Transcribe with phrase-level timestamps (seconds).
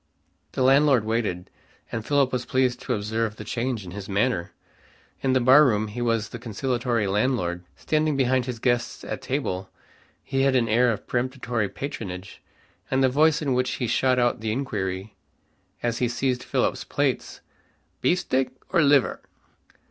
[0.53, 1.51] The landlord waited,
[1.91, 4.51] and Philip was pleased to observe the change in his manner.
[5.21, 7.63] In the barroom he was the conciliatory landlord.
[7.75, 9.69] Standing behind his guests at table,
[10.23, 12.41] he had an air of peremptory patronage,
[12.89, 15.13] and the voice in which he shot out the inquiry,
[15.83, 17.39] as he seized Philip's plate,
[18.01, 19.21] "Beefsteak or liver?"